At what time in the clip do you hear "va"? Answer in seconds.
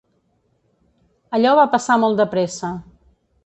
1.61-1.67